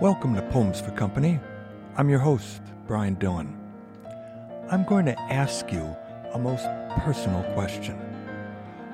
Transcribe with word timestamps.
Welcome 0.00 0.34
to 0.36 0.42
Poems 0.48 0.80
for 0.80 0.92
Company. 0.92 1.38
I'm 1.94 2.08
your 2.08 2.20
host, 2.20 2.62
Brian 2.86 3.16
Dillon. 3.16 3.54
I'm 4.70 4.82
going 4.84 5.04
to 5.04 5.20
ask 5.20 5.70
you 5.70 5.94
a 6.32 6.38
most 6.38 6.64
personal 7.00 7.42
question. 7.52 7.98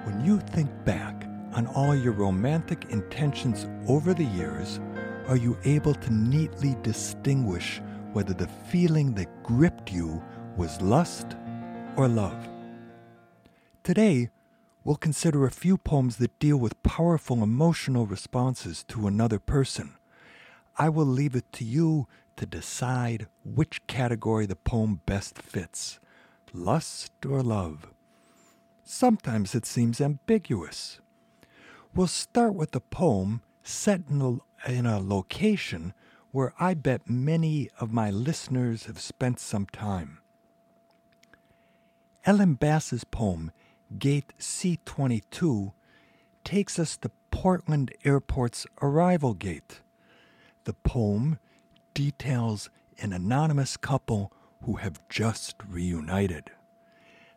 When 0.03 0.25
you 0.25 0.41
think 0.41 0.69
back 0.85 1.29
on 1.53 1.69
all 1.69 1.95
your 1.95 2.13
romantic 2.13 2.87
intentions 2.91 3.69
over 3.87 4.15
the 4.15 4.25
years, 4.25 4.81
are 5.29 5.37
you 5.37 5.57
able 5.63 5.95
to 5.95 6.13
neatly 6.13 6.77
distinguish 6.83 7.81
whether 8.13 8.35
the 8.35 8.49
feeling 8.69 9.15
that 9.15 9.45
gripped 9.45 9.93
you 9.93 10.21
was 10.57 10.81
lust 10.81 11.37
or 11.97 12.09
love? 12.09 12.49
Today, 13.85 14.31
we'll 14.83 14.97
consider 14.97 15.47
a 15.47 15.53
few 15.53 15.79
poems 15.79 16.17
that 16.17 16.37
deal 16.41 16.57
with 16.57 16.83
powerful 16.83 17.45
emotional 17.45 18.07
responses 18.07 18.83
to 18.89 19.07
another 19.07 19.39
person. 19.39 19.93
I 20.79 20.89
will 20.89 21.07
leave 21.07 21.35
it 21.35 21.51
to 21.55 21.65
you 21.65 22.07
to 22.37 22.47
decide 22.47 23.29
which 23.45 23.87
category 23.87 24.47
the 24.47 24.57
poem 24.57 25.01
best 25.07 25.39
fits 25.39 25.99
lust 26.53 27.13
or 27.27 27.43
love. 27.43 27.87
Sometimes 28.83 29.55
it 29.55 29.67
seems 29.67 30.01
ambiguous. 30.01 31.01
We'll 31.95 32.07
start 32.07 32.55
with 32.55 32.75
a 32.75 32.81
poem 32.81 33.43
set 33.63 34.03
in 34.09 34.23
a, 34.23 34.71
in 34.71 34.87
a 34.87 35.01
location 35.01 35.93
where 36.31 36.55
I 36.59 36.75
bet 36.75 37.09
many 37.09 37.71
of 37.81 37.93
my 37.93 38.11
listeners 38.11 38.87
have 38.87 39.01
spent 39.01 39.41
some 39.41 39.67
time. 39.67 40.19
Ellen 42.25 42.55
Bass's 42.55 43.05
poem, 43.05 43.53
Gate 43.99 44.33
C22, 44.39 45.73
takes 46.45 46.79
us 46.79 46.97
to 46.99 47.11
Portland 47.31 47.93
Airport's 48.05 48.67
arrival 48.83 49.35
gate. 49.35 49.81
The 50.67 50.75
poem 50.75 51.39
details 51.95 52.71
an 52.99 53.13
anonymous 53.13 53.77
couple 53.77 54.33
who 54.65 54.75
have 54.77 55.01
just 55.09 55.55
reunited. 55.65 56.51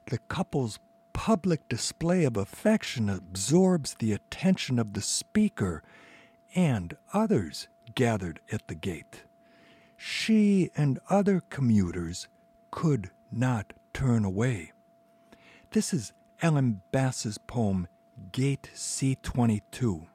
The 0.07 0.17
couple's 0.17 0.79
public 1.13 1.69
display 1.69 2.23
of 2.23 2.35
affection 2.35 3.07
absorbs 3.07 3.93
the 3.99 4.13
attention 4.13 4.79
of 4.79 4.93
the 4.93 5.01
speaker 5.01 5.83
and 6.55 6.97
others 7.13 7.67
gathered 7.93 8.39
at 8.51 8.67
the 8.67 8.73
gate. 8.73 9.25
She 9.95 10.71
and 10.75 10.97
other 11.07 11.39
commuters 11.51 12.27
could 12.71 13.11
not 13.31 13.73
turn 13.93 14.25
away. 14.25 14.71
This 15.69 15.93
is 15.93 16.13
Ellen 16.41 16.81
Bass's 16.91 17.37
poem, 17.37 17.87
Gate 18.31 18.71
C22. 18.73 20.07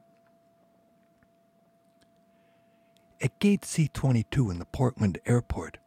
At 3.20 3.39
Gate 3.39 3.62
C22 3.62 4.51
in 4.51 4.59
the 4.59 4.65
Portland 4.67 5.19
airport, 5.25 5.79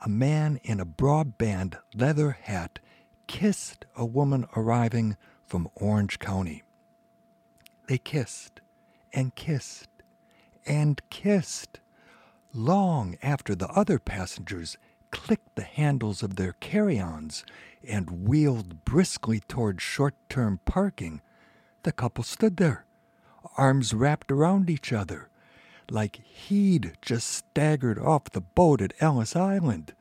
a 0.00 0.08
man 0.08 0.60
in 0.62 0.78
a 0.78 0.86
broadband 0.86 1.78
leather 1.94 2.32
hat 2.42 2.78
kissed 3.26 3.86
a 3.96 4.04
woman 4.04 4.46
arriving 4.54 5.16
from 5.46 5.68
Orange 5.74 6.18
County. 6.18 6.62
They 7.88 7.98
kissed 7.98 8.60
and 9.12 9.34
kissed 9.34 9.88
and 10.66 11.00
kissed 11.10 11.80
long 12.52 13.16
after 13.22 13.54
the 13.54 13.68
other 13.68 13.98
passengers 13.98 14.76
clicked 15.10 15.54
the 15.56 15.62
handles 15.62 16.22
of 16.22 16.36
their 16.36 16.52
carry 16.54 16.98
ons 17.00 17.44
and 17.86 18.28
wheeled 18.28 18.84
briskly 18.84 19.40
toward 19.40 19.80
short 19.80 20.14
term 20.28 20.60
parking. 20.64 21.20
The 21.84 21.92
couple 21.92 22.24
stood 22.24 22.56
there, 22.56 22.84
arms 23.56 23.94
wrapped 23.94 24.30
around 24.30 24.68
each 24.68 24.92
other, 24.92 25.28
like 25.90 26.16
he'd 26.16 26.92
just 27.02 27.28
staggered 27.28 27.98
off 27.98 28.24
the 28.30 28.40
boat 28.40 28.80
at 28.80 28.94
Ellis 29.00 29.36
Island, 29.36 29.94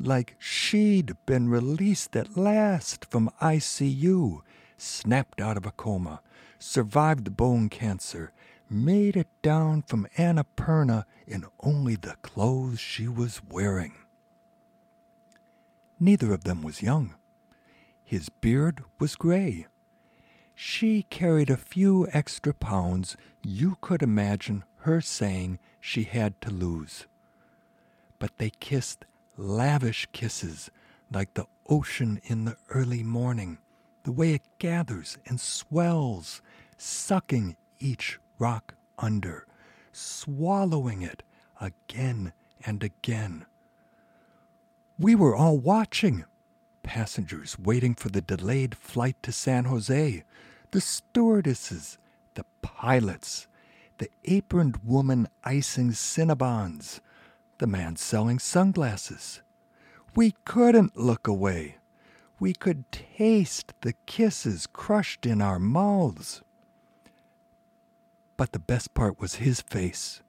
like 0.00 0.36
she'd 0.38 1.12
been 1.26 1.48
released 1.48 2.16
at 2.16 2.36
last 2.36 3.04
from 3.10 3.30
ICU, 3.40 4.40
snapped 4.76 5.40
out 5.40 5.56
of 5.56 5.66
a 5.66 5.70
coma, 5.70 6.20
survived 6.58 7.24
the 7.24 7.30
bone 7.30 7.68
cancer, 7.68 8.32
made 8.68 9.16
it 9.16 9.28
down 9.42 9.82
from 9.82 10.06
Annapurna 10.16 11.04
in 11.26 11.44
only 11.60 11.96
the 11.96 12.16
clothes 12.22 12.80
she 12.80 13.08
was 13.08 13.40
wearing. 13.48 13.94
Neither 16.00 16.32
of 16.32 16.44
them 16.44 16.62
was 16.62 16.82
young. 16.82 17.14
His 18.02 18.28
beard 18.28 18.82
was 18.98 19.16
gray. 19.16 19.66
She 20.54 21.04
carried 21.04 21.50
a 21.50 21.56
few 21.56 22.06
extra 22.12 22.52
pounds 22.52 23.16
you 23.42 23.76
could 23.80 24.02
imagine 24.02 24.64
her 24.84 25.00
saying 25.00 25.58
she 25.80 26.04
had 26.04 26.38
to 26.42 26.50
lose. 26.50 27.06
But 28.18 28.36
they 28.36 28.50
kissed 28.60 29.06
lavish 29.36 30.06
kisses 30.12 30.70
like 31.10 31.32
the 31.34 31.46
ocean 31.68 32.20
in 32.24 32.44
the 32.44 32.56
early 32.68 33.02
morning, 33.02 33.58
the 34.02 34.12
way 34.12 34.34
it 34.34 34.42
gathers 34.58 35.16
and 35.26 35.40
swells, 35.40 36.42
sucking 36.76 37.56
each 37.80 38.18
rock 38.38 38.74
under, 38.98 39.46
swallowing 39.92 41.00
it 41.00 41.22
again 41.60 42.34
and 42.66 42.82
again. 42.82 43.46
We 44.98 45.14
were 45.14 45.34
all 45.34 45.58
watching. 45.58 46.24
Passengers 46.82 47.58
waiting 47.58 47.94
for 47.94 48.10
the 48.10 48.20
delayed 48.20 48.74
flight 48.74 49.16
to 49.22 49.32
San 49.32 49.64
Jose, 49.64 50.22
the 50.72 50.80
stewardesses, 50.80 51.96
the 52.34 52.44
pilots, 52.60 53.46
the 53.98 54.10
aproned 54.24 54.78
woman 54.84 55.28
icing 55.44 55.90
Cinnabons, 55.90 57.00
the 57.58 57.66
man 57.66 57.96
selling 57.96 58.38
sunglasses. 58.38 59.42
We 60.14 60.34
couldn't 60.44 60.96
look 60.96 61.26
away. 61.26 61.76
We 62.38 62.52
could 62.52 62.90
taste 62.90 63.72
the 63.80 63.94
kisses 64.06 64.66
crushed 64.66 65.26
in 65.26 65.40
our 65.40 65.58
mouths. 65.58 66.42
But 68.36 68.52
the 68.52 68.58
best 68.58 68.94
part 68.94 69.20
was 69.20 69.36
his 69.36 69.60
face. 69.60 70.22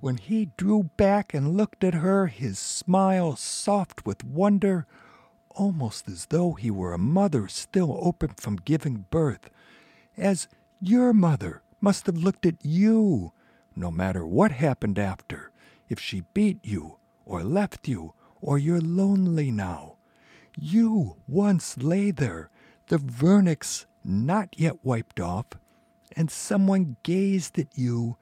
When 0.00 0.16
he 0.16 0.50
drew 0.56 0.90
back 0.96 1.34
and 1.34 1.56
looked 1.56 1.84
at 1.84 1.94
her, 1.94 2.26
his 2.26 2.58
smile 2.58 3.36
soft 3.36 4.06
with 4.06 4.24
wonder, 4.24 4.86
almost 5.50 6.08
as 6.08 6.26
though 6.26 6.52
he 6.52 6.70
were 6.70 6.92
a 6.92 6.98
mother 6.98 7.48
still 7.48 7.98
open 8.02 8.30
from 8.36 8.56
giving 8.56 9.06
birth, 9.10 9.50
as 10.16 10.48
your 10.80 11.12
mother 11.12 11.62
must 11.86 12.06
have 12.06 12.16
looked 12.16 12.44
at 12.44 12.64
you, 12.64 13.30
no 13.76 13.92
matter 13.92 14.26
what 14.26 14.50
happened 14.50 14.98
after, 14.98 15.52
if 15.88 16.00
she 16.00 16.24
beat 16.34 16.58
you, 16.64 16.98
or 17.24 17.44
left 17.44 17.86
you, 17.86 18.12
or 18.40 18.58
you're 18.58 18.80
lonely 18.80 19.52
now. 19.52 19.94
You 20.58 21.14
once 21.28 21.78
lay 21.78 22.10
there, 22.10 22.50
the 22.88 22.98
vernix 22.98 23.86
not 24.04 24.48
yet 24.58 24.84
wiped 24.84 25.20
off, 25.20 25.46
and 26.16 26.28
someone 26.28 26.96
gazed 27.04 27.56
at 27.56 27.68
you 27.78 28.16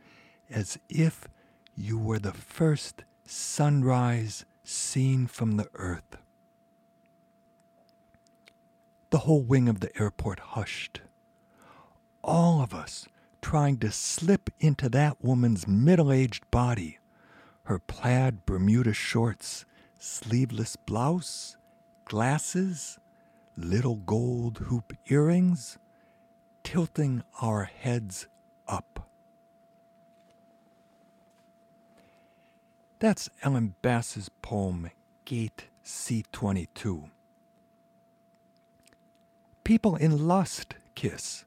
as 0.50 0.78
if 0.90 1.26
you 1.74 1.96
were 1.96 2.18
the 2.18 2.34
first 2.34 3.04
sunrise 3.24 4.44
seen 4.62 5.26
from 5.26 5.56
the 5.56 5.70
earth. 5.72 6.18
The 9.08 9.20
whole 9.20 9.42
wing 9.42 9.70
of 9.70 9.80
the 9.80 9.98
airport 9.98 10.38
hushed. 10.52 11.00
All 12.22 12.60
of 12.60 12.74
us 12.74 13.08
trying 13.44 13.76
to 13.76 13.92
slip 13.92 14.48
into 14.58 14.88
that 14.88 15.22
woman's 15.22 15.68
middle 15.68 16.10
aged 16.10 16.50
body. 16.50 16.98
Her 17.64 17.78
plaid 17.78 18.46
Bermuda 18.46 18.94
shorts, 18.94 19.66
sleeveless 19.98 20.76
blouse, 20.76 21.58
glasses, 22.06 22.98
little 23.54 23.96
gold 23.96 24.58
hoop 24.68 24.94
earrings, 25.08 25.76
tilting 26.62 27.22
our 27.42 27.64
heads 27.64 28.28
up. 28.66 29.10
That's 32.98 33.28
Ellen 33.42 33.74
Bass's 33.82 34.30
poem, 34.40 34.90
Gate 35.26 35.66
C22. 35.84 37.10
People 39.64 39.96
in 39.96 40.26
lust 40.26 40.76
kiss 40.94 41.44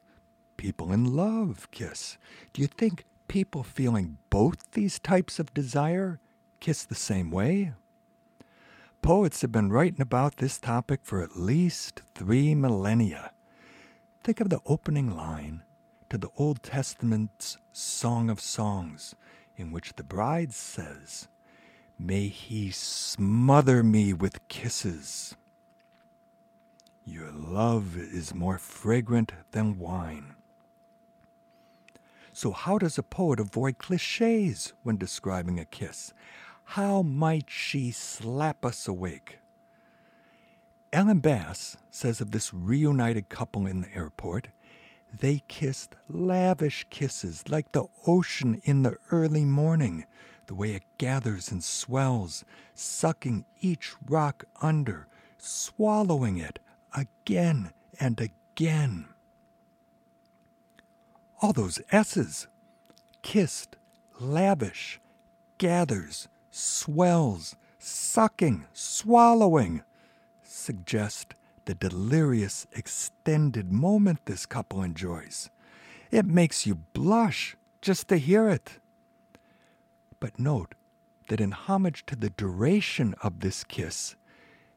people 0.57 0.92
in 0.92 1.15
love 1.15 1.69
kiss? 1.71 2.18
Do 2.54 2.62
you 2.62 2.68
think 2.68 3.06
people 3.27 3.63
feeling 3.63 4.18
both 4.30 4.71
these 4.71 5.00
types 5.00 5.39
of 5.39 5.54
desire 5.54 6.19
kiss 6.59 6.83
the 6.83 6.95
same 6.95 7.31
way? 7.31 7.74
Poets 9.01 9.42
have 9.42 9.51
been 9.51 9.71
writing 9.71 10.01
about 10.01 10.38
this 10.38 10.59
topic 10.59 11.01
for 11.04 11.21
at 11.21 11.39
least 11.39 12.01
three 12.15 12.56
millennia. 12.56 13.31
Think 14.24 14.42
of 14.42 14.50
the 14.50 14.59
opening 14.65 15.15
line 15.15 15.63
to 16.09 16.18
the 16.18 16.30
Old 16.38 16.63
Testament's 16.63 17.57
Song 17.71 18.30
of 18.30 18.39
Songs, 18.39 19.15
in 19.56 19.71
which 19.71 19.94
the 19.94 20.03
bride 20.03 20.53
says, 20.53 21.27
May 22.00 22.27
he 22.27 22.71
smother 22.71 23.83
me 23.83 24.13
with 24.13 24.48
kisses. 24.48 25.36
Your 27.06 27.31
love 27.31 27.98
is 27.98 28.36
more 28.36 28.57
fragrant 28.57 29.31
than 29.51 29.80
wine. 29.80 30.36
So, 32.38 32.51
how 32.51 32.78
does 32.78 33.00
a 33.00 33.01
poet 33.01 33.39
avoid 33.39 33.80
cliches 33.80 34.74
when 34.84 34.98
describing 34.98 35.60
a 35.60 35.66
kiss? 35.66 36.13
How 36.66 37.01
might 37.01 37.50
she 37.50 37.89
slap 37.89 38.63
us 38.63 38.88
awake? 38.88 39.39
Ellen 40.94 41.18
Bass 41.18 41.78
says 41.89 42.22
of 42.22 42.30
this 42.30 42.54
reunited 42.54 43.30
couple 43.30 43.66
in 43.66 43.81
the 43.81 43.92
airport, 43.92 44.50
they 45.12 45.42
kissed 45.48 45.95
lavish 46.07 46.86
kisses 46.92 47.44
like 47.50 47.72
the 47.72 47.86
ocean 48.06 48.62
in 48.66 48.84
the 48.84 48.98
early 49.10 49.44
morning, 49.44 50.06
the 50.45 50.54
way 50.54 50.75
it 50.75 50.84
gathers 51.00 51.51
and 51.51 51.63
swells, 51.63 52.45
sucking 52.75 53.45
each 53.62 53.95
rock 54.07 54.45
under, 54.62 55.07
swallowing 55.39 56.38
it 56.38 56.60
again 56.94 57.72
and 58.00 58.22
again. 58.22 59.07
All 61.42 61.54
those 61.54 61.80
S's 61.92 62.48
kissed, 63.22 63.75
lavish, 64.19 65.00
gathers, 65.57 66.28
swells, 66.50 67.56
sucking, 67.78 68.66
swallowing 68.74 69.84
suggest 70.44 71.36
the 71.66 71.75
delirious, 71.75 72.66
extended 72.72 73.72
moment 73.72 74.19
this 74.25 74.45
couple 74.45 74.81
enjoys. 74.81 75.50
It 76.10 76.25
makes 76.25 76.66
you 76.66 76.75
blush 76.94 77.56
just 77.81 78.07
to 78.07 78.18
hear 78.18 78.50
it. 78.50 78.80
But 80.19 80.39
note 80.39 80.74
that 81.28 81.42
in 81.42 81.51
homage 81.51 82.06
to 82.07 82.16
the 82.16 82.30
duration 82.30 83.13
of 83.22 83.42
this 83.42 83.63
kiss, 83.63 84.16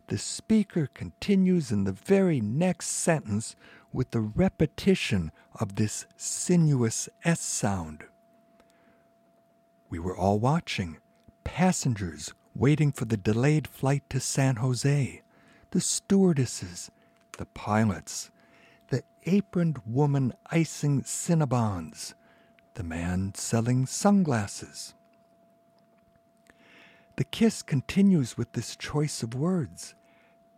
the 0.08 0.18
speaker 0.18 0.88
continues 0.92 1.70
in 1.70 1.84
the 1.84 1.92
very 1.92 2.40
next 2.40 2.88
sentence 2.88 3.54
with 3.92 4.10
the 4.10 4.20
repetition 4.20 5.32
of 5.58 5.76
this 5.76 6.06
sinuous 6.16 7.08
S 7.24 7.40
sound. 7.40 8.04
We 9.88 9.98
were 9.98 10.16
all 10.16 10.38
watching, 10.38 10.98
passengers 11.44 12.32
waiting 12.54 12.92
for 12.92 13.04
the 13.04 13.16
delayed 13.16 13.66
flight 13.66 14.04
to 14.10 14.20
San 14.20 14.56
Jose, 14.56 15.22
the 15.70 15.80
stewardesses, 15.80 16.90
the 17.38 17.46
pilots, 17.46 18.30
the 18.88 19.02
aproned 19.26 19.78
woman 19.86 20.32
icing 20.46 21.02
Cinnabons, 21.02 22.14
the 22.74 22.82
man 22.82 23.32
selling 23.34 23.86
sunglasses. 23.86 24.94
The 27.16 27.24
kiss 27.24 27.62
continues 27.62 28.36
with 28.38 28.52
this 28.52 28.76
choice 28.76 29.22
of 29.22 29.34
words 29.34 29.94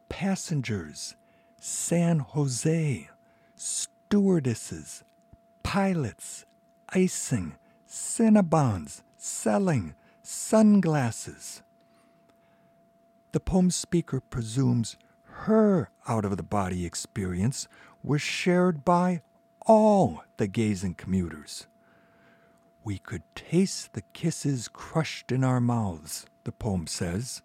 passengers, 0.08 1.16
San 1.58 2.18
Jose, 2.18 3.08
stewardesses, 3.62 5.04
pilots, 5.62 6.44
icing, 6.88 7.54
Cinnabons, 7.88 9.02
selling, 9.16 9.94
sunglasses. 10.22 11.62
The 13.30 13.40
poem's 13.40 13.76
speaker 13.76 14.20
presumes 14.20 14.96
her 15.44 15.90
out 16.08 16.24
of 16.24 16.36
the 16.36 16.42
body 16.42 16.84
experience 16.84 17.68
was 18.02 18.20
shared 18.20 18.84
by 18.84 19.22
all 19.64 20.24
the 20.38 20.48
gazing 20.48 20.94
commuters. 20.94 21.66
We 22.82 22.98
could 22.98 23.22
taste 23.36 23.92
the 23.92 24.02
kisses 24.12 24.66
crushed 24.66 25.30
in 25.30 25.44
our 25.44 25.60
mouths, 25.60 26.26
the 26.42 26.52
poem 26.52 26.88
says, 26.88 27.42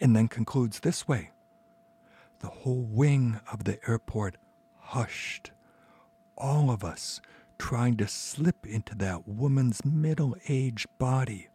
and 0.00 0.14
then 0.14 0.28
concludes 0.28 0.80
this 0.80 1.08
way 1.08 1.30
The 2.38 2.48
whole 2.48 2.86
wing 2.88 3.40
of 3.52 3.64
the 3.64 3.80
airport 3.88 4.36
hushed, 4.90 5.52
all 6.36 6.68
of 6.68 6.82
us 6.82 7.20
trying 7.58 7.96
to 7.96 8.08
slip 8.08 8.66
into 8.66 8.92
that 8.96 9.28
woman's 9.28 9.84
middle 9.84 10.34
aged 10.48 10.88
body, 10.98 11.48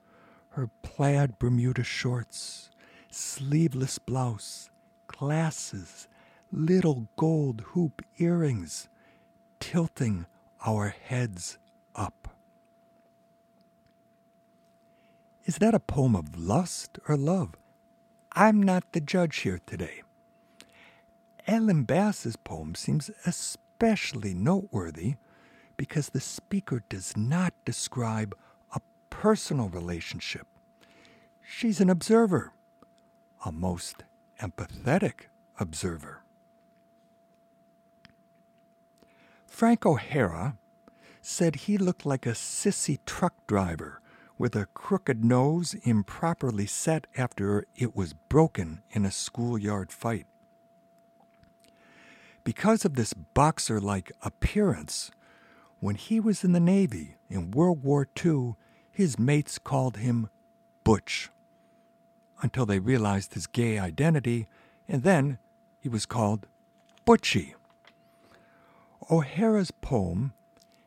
her 0.51 0.69
plaid 0.83 1.37
Bermuda 1.37 1.83
shorts, 1.83 2.69
sleeveless 3.09 3.99
blouse, 3.99 4.69
glasses, 5.07 6.07
little 6.49 7.09
gold 7.17 7.61
hoop 7.73 8.01
earrings, 8.17 8.87
tilting 9.59 10.25
our 10.65 10.87
heads 10.87 11.57
up. 11.93 12.29
Is 15.43 15.57
that 15.57 15.75
a 15.75 15.79
poem 15.79 16.15
of 16.15 16.39
lust 16.39 16.99
or 17.09 17.17
love? 17.17 17.57
I'm 18.31 18.63
not 18.63 18.93
the 18.93 19.01
judge 19.01 19.39
here 19.39 19.59
today. 19.67 20.04
Ellen 21.47 21.83
Bass's 21.83 22.35
poem 22.35 22.73
seems 22.73 23.11
especially 23.25 24.33
noteworthy 24.33 25.15
because 25.77 26.09
the 26.09 26.19
speaker 26.19 26.83
does 26.89 27.15
not 27.15 27.53
describe 27.65 28.35
a 28.73 28.79
personal 29.09 29.69
relationship. 29.69 30.47
She's 31.41 31.79
an 31.79 31.89
observer, 31.89 32.53
a 33.45 33.51
most 33.51 34.03
empathetic 34.41 35.27
observer. 35.59 36.23
Frank 39.45 39.85
O'Hara 39.85 40.57
said 41.21 41.55
he 41.55 41.77
looked 41.77 42.05
like 42.05 42.25
a 42.25 42.31
sissy 42.31 42.99
truck 43.05 43.47
driver 43.47 44.01
with 44.37 44.55
a 44.55 44.67
crooked 44.73 45.23
nose 45.23 45.75
improperly 45.83 46.65
set 46.65 47.07
after 47.15 47.65
it 47.75 47.95
was 47.95 48.13
broken 48.13 48.81
in 48.91 49.05
a 49.05 49.11
schoolyard 49.11 49.91
fight. 49.91 50.25
Because 52.45 52.85
of 52.85 52.93
this 52.93 53.13
boxer 53.13 53.81
like 53.81 54.11
appearance, 54.21 55.09
when 55.79 55.95
he 55.95 56.19
was 56.19 56.43
in 56.43 56.53
the 56.53 56.59
Navy 56.59 57.15
in 57.27 57.51
World 57.51 57.83
War 57.83 58.07
II, 58.23 58.53
his 58.91 59.19
mates 59.19 59.57
called 59.57 59.97
him 59.97 60.29
Butch 60.83 61.31
until 62.43 62.67
they 62.67 62.77
realized 62.77 63.33
his 63.33 63.47
gay 63.47 63.79
identity, 63.79 64.47
and 64.87 65.01
then 65.01 65.39
he 65.79 65.89
was 65.89 66.05
called 66.05 66.45
Butchie. 67.05 67.55
O'Hara's 69.09 69.71
poem, 69.71 70.33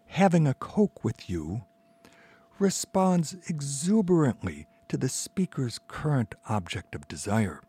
Having 0.07 0.47
a 0.47 0.55
Coke 0.55 1.03
with 1.03 1.29
You, 1.29 1.65
responds 2.61 3.37
exuberantly 3.49 4.69
to 4.89 4.97
the 4.97 5.09
speaker's 5.09 5.81
current 5.89 6.37
object 6.49 6.95
of 6.95 7.09
desire. 7.09 7.63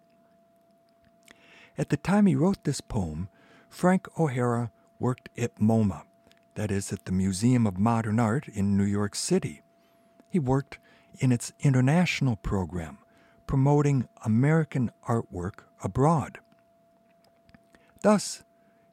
At 1.76 1.90
the 1.90 1.98
time 1.98 2.28
he 2.28 2.36
wrote 2.36 2.64
this 2.64 2.82
poem, 2.82 3.30
Frank 3.70 4.08
O'Hara 4.20 4.72
worked 5.00 5.30
at 5.38 5.56
MoMA, 5.56 6.02
that 6.56 6.72
is, 6.72 6.92
at 6.92 7.06
the 7.06 7.12
Museum 7.12 7.66
of 7.66 7.78
Modern 7.78 8.20
Art 8.20 8.48
in 8.48 8.76
New 8.76 8.84
York 8.84 9.16
City. 9.16 9.62
He 10.30 10.40
worked 10.40 10.80
in 11.20 11.32
its 11.32 11.54
international 11.60 12.36
program, 12.36 12.98
promoting 13.48 14.08
American 14.26 14.92
artwork 15.08 15.64
abroad. 15.84 16.40
Thus, 18.02 18.44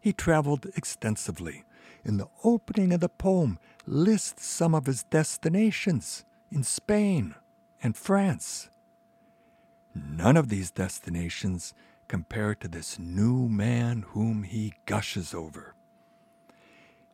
he 0.00 0.12
traveled 0.12 0.66
extensively. 0.76 1.64
In 2.04 2.18
the 2.18 2.28
opening 2.44 2.92
of 2.92 3.00
the 3.00 3.08
poem, 3.08 3.58
lists 3.86 4.46
some 4.46 4.74
of 4.74 4.86
his 4.86 5.02
destinations 5.04 6.24
in 6.50 6.62
Spain 6.62 7.34
and 7.82 7.96
France. 7.96 8.70
None 9.94 10.36
of 10.36 10.48
these 10.48 10.70
destinations 10.70 11.74
compared 12.08 12.60
to 12.60 12.68
this 12.68 12.98
new 12.98 13.48
man 13.48 14.04
whom 14.08 14.42
he 14.42 14.74
gushes 14.86 15.34
over. 15.34 15.74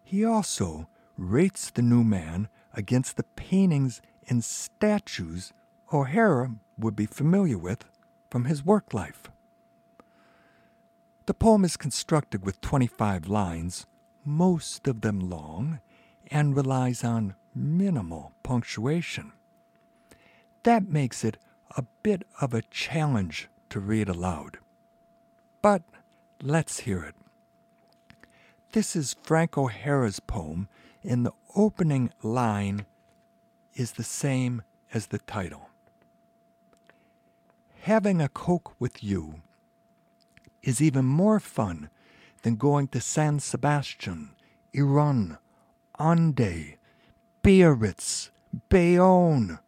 He 0.02 0.24
also 0.24 0.88
rates 1.16 1.70
the 1.70 1.82
new 1.82 2.04
man 2.04 2.48
against 2.74 3.16
the 3.16 3.24
paintings 3.36 4.02
and 4.28 4.44
statues 4.44 5.52
O'Hara 5.92 6.54
would 6.78 6.96
be 6.96 7.06
familiar 7.06 7.58
with 7.58 7.84
from 8.30 8.46
his 8.46 8.64
work 8.64 8.94
life. 8.94 9.30
The 11.26 11.34
poem 11.34 11.64
is 11.64 11.76
constructed 11.76 12.44
with 12.44 12.60
25 12.60 13.28
lines, 13.28 13.86
most 14.24 14.88
of 14.88 15.02
them 15.02 15.20
long, 15.20 15.80
and 16.30 16.56
relies 16.56 17.04
on 17.04 17.34
minimal 17.54 18.32
punctuation. 18.42 19.32
That 20.62 20.88
makes 20.88 21.24
it 21.24 21.36
a 21.76 21.84
bit 22.02 22.26
of 22.40 22.54
a 22.54 22.62
challenge 22.62 23.48
to 23.70 23.80
read 23.80 24.08
aloud. 24.08 24.58
But 25.62 25.82
let's 26.42 26.80
hear 26.80 27.04
it. 27.04 27.14
This 28.72 28.96
is 28.96 29.14
Frank 29.22 29.56
O'Hara's 29.56 30.18
poem, 30.18 30.68
and 31.04 31.24
the 31.24 31.32
opening 31.54 32.10
line 32.24 32.84
is 33.74 33.92
the 33.92 34.02
same 34.02 34.62
as 34.92 35.06
the 35.06 35.20
title. 35.20 35.70
Having 37.82 38.20
a 38.20 38.28
Coke 38.28 38.74
with 38.80 39.04
you 39.04 39.42
is 40.64 40.82
even 40.82 41.04
more 41.04 41.38
fun 41.38 41.90
than 42.42 42.56
going 42.56 42.88
to 42.88 43.00
San 43.00 43.38
Sebastian, 43.38 44.34
Irun, 44.74 45.38
Hendaye, 45.98 46.76
Biarritz, 47.44 48.30
Bayonne, 48.68 49.60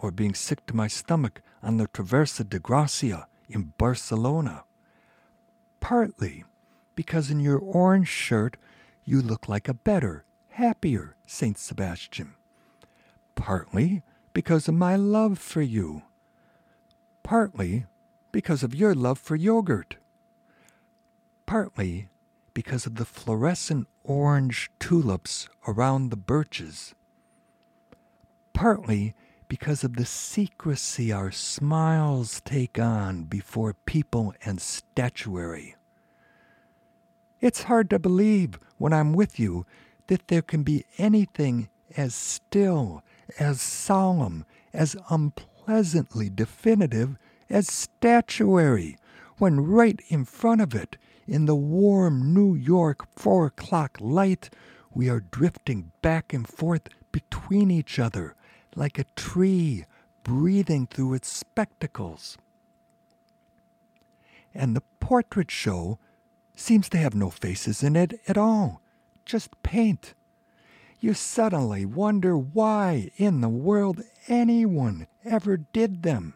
or 0.00 0.10
being 0.10 0.34
sick 0.34 0.66
to 0.66 0.74
my 0.74 0.88
stomach 0.88 1.42
on 1.62 1.76
the 1.76 1.86
Traversa 1.86 2.48
de 2.48 2.58
Gracia 2.58 3.28
in 3.48 3.72
Barcelona 3.78 4.64
partly 5.80 6.44
because 6.94 7.30
in 7.30 7.40
your 7.40 7.58
orange 7.58 8.08
shirt 8.08 8.56
you 9.04 9.22
look 9.22 9.48
like 9.48 9.68
a 9.68 9.74
better, 9.74 10.24
happier, 10.48 11.16
Saint 11.26 11.58
Sebastian. 11.58 12.34
Partly 13.34 14.02
because 14.32 14.68
of 14.68 14.74
my 14.74 14.96
love 14.96 15.38
for 15.38 15.62
you. 15.62 16.02
Partly 17.22 17.86
because 18.32 18.62
of 18.62 18.74
your 18.74 18.94
love 18.94 19.18
for 19.18 19.36
yogurt. 19.36 19.96
Partly 21.46 22.08
because 22.54 22.86
of 22.86 22.96
the 22.96 23.04
fluorescent 23.04 23.86
orange 24.02 24.70
tulips 24.78 25.48
around 25.68 26.10
the 26.10 26.16
birches. 26.16 26.94
Partly 28.52 29.14
because 29.48 29.84
of 29.84 29.96
the 29.96 30.04
secrecy 30.04 31.12
our 31.12 31.30
smiles 31.30 32.40
take 32.44 32.78
on 32.78 33.24
before 33.24 33.74
people 33.86 34.34
and 34.44 34.60
statuary. 34.60 35.76
It's 37.40 37.64
hard 37.64 37.90
to 37.90 37.98
believe 37.98 38.58
when 38.78 38.92
I'm 38.92 39.12
with 39.12 39.38
you 39.38 39.66
that 40.06 40.28
there 40.28 40.42
can 40.42 40.62
be 40.62 40.84
anything 40.98 41.68
as 41.96 42.14
still, 42.14 43.02
as 43.38 43.60
solemn, 43.60 44.44
as 44.72 44.96
unpleasantly 45.10 46.30
definitive 46.30 47.16
as 47.48 47.66
statuary, 47.68 48.96
when 49.38 49.60
right 49.60 50.00
in 50.08 50.24
front 50.24 50.60
of 50.60 50.74
it, 50.74 50.96
in 51.26 51.46
the 51.46 51.56
warm 51.56 52.32
New 52.32 52.54
York 52.54 53.06
four 53.16 53.46
o'clock 53.46 53.98
light, 54.00 54.50
we 54.94 55.08
are 55.08 55.24
drifting 55.30 55.90
back 56.00 56.32
and 56.32 56.48
forth 56.48 56.88
between 57.12 57.70
each 57.70 57.98
other 57.98 58.35
like 58.76 58.98
a 58.98 59.04
tree 59.16 59.84
breathing 60.22 60.86
through 60.86 61.14
its 61.14 61.28
spectacles. 61.28 62.36
And 64.54 64.76
the 64.76 64.82
portrait 65.00 65.50
show 65.50 65.98
seems 66.54 66.88
to 66.90 66.98
have 66.98 67.14
no 67.14 67.30
faces 67.30 67.82
in 67.82 67.96
it 67.96 68.20
at 68.28 68.38
all, 68.38 68.80
just 69.24 69.62
paint. 69.62 70.14
You 71.00 71.14
suddenly 71.14 71.84
wonder 71.84 72.36
why 72.36 73.10
in 73.16 73.40
the 73.40 73.48
world 73.48 74.02
anyone 74.28 75.06
ever 75.24 75.56
did 75.56 76.02
them. 76.02 76.34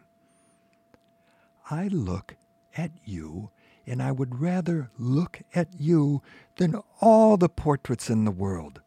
I 1.69 1.87
look 1.87 2.35
at 2.77 2.91
you, 3.03 3.49
and 3.87 4.01
I 4.01 4.11
would 4.11 4.39
rather 4.39 4.91
look 4.97 5.41
at 5.55 5.69
you 5.79 6.21
than 6.57 6.81
all 6.99 7.37
the 7.37 7.49
portraits 7.49 8.09
in 8.09 8.25
the 8.25 8.31
world, 8.31 8.81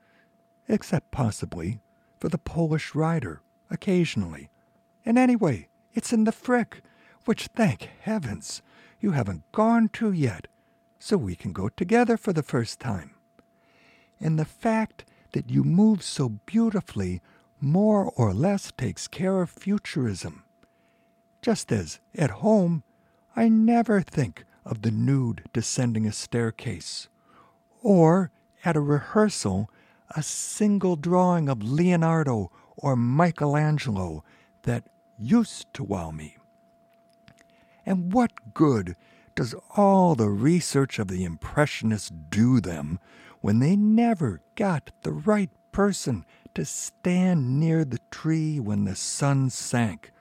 except 0.69 1.11
possibly 1.11 1.81
for 2.25 2.31
the 2.31 2.39
Polish 2.39 2.95
rider, 2.95 3.43
occasionally. 3.71 4.49
And 5.05 5.19
anyway, 5.19 5.69
it's 5.93 6.11
in 6.11 6.25
the 6.25 6.33
Frick, 6.33 6.81
which, 7.27 7.49
thank 7.55 7.91
heavens, 8.01 8.63
you 8.99 9.11
haven't 9.11 9.43
gone 9.53 9.91
to 9.91 10.11
yet 10.11 10.47
so 10.99 11.19
we 11.19 11.37
can 11.37 11.53
go 11.53 11.69
together 11.69 12.17
for 12.17 12.33
the 12.33 12.43
first 12.43 12.81
time. 12.81 13.15
And 14.19 14.39
the 14.39 14.47
fact 14.47 15.05
that 15.33 15.51
you 15.51 15.65
move 15.65 16.03
so 16.03 16.31
beautifully 16.47 17.21
more 17.61 18.11
or 18.17 18.33
less 18.33 18.73
takes 18.75 19.07
care 19.07 19.43
of 19.43 19.51
futurism. 19.51 20.45
Just 21.43 21.71
as, 21.71 22.01
at 22.15 22.41
home, 22.41 22.85
I 23.37 23.51
never 23.51 24.01
think 24.01 24.47
of 24.65 24.81
the 24.81 24.91
nude 24.91 25.45
descending 25.53 26.07
a 26.07 26.13
staircase, 26.13 27.11
or, 27.83 28.31
at 28.65 28.77
a 28.77 28.81
rehearsal, 28.81 29.69
a 30.11 30.23
single 30.23 30.97
drawing 30.97 31.49
of 31.49 31.63
Leonardo 31.63 32.51
or 32.77 32.97
Michelangelo 32.97 34.25
that 34.63 34.85
used 35.19 35.73
to 35.75 35.85
wow 35.85 36.11
me. 36.11 36.37
And 37.87 38.13
what 38.13 38.55
good 38.55 38.97
does 39.35 39.55
all 39.77 40.15
the 40.15 40.31
research 40.31 40.99
of 40.99 41.09
the 41.09 41.25
Impressionists 41.25 42.11
do 42.11 42.61
them 42.61 42.99
when 43.41 43.59
they 43.59 43.77
never 43.77 44.41
got 44.55 44.91
the 45.03 45.13
right 45.13 45.51
person 45.73 46.25
to 46.55 46.65
stand 46.65 47.59
near 47.59 47.85
the 47.85 48.01
tree 48.11 48.61
when 48.61 48.85
the 48.85 48.97
sun 48.97 49.51
sank? 49.51 50.13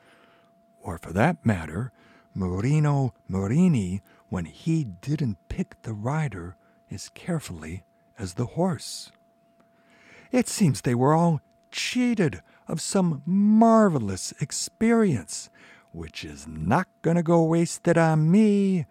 Or 0.81 0.97
for 0.97 1.13
that 1.13 1.45
matter, 1.45 1.91
Marino 2.33 3.13
Marini 3.27 4.01
when 4.29 4.45
he 4.45 4.83
didn't 4.83 5.37
pick 5.47 5.79
the 5.83 5.93
rider 5.93 6.55
as 6.89 7.09
carefully 7.09 7.83
as 8.17 8.33
the 8.33 8.47
horse. 8.47 9.11
It 10.33 10.49
seems 10.49 10.81
they 10.81 10.95
were 10.95 11.13
all 11.13 11.39
cheated 11.71 12.41
of 12.67 12.81
some 12.81 13.21
marvelous 13.25 14.33
experience, 14.41 15.49
which 15.93 16.25
is 16.25 16.45
not 16.45 16.89
going 17.01 17.15
to 17.15 17.23
go 17.23 17.41
wasted 17.45 17.97
on 17.97 18.29
me 18.29 18.85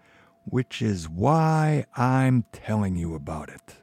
which 0.45 0.83
is 0.83 1.09
why 1.09 1.85
I'm 1.97 2.45
telling 2.53 2.97
you 2.97 3.15
about 3.15 3.49
it. 3.49 3.77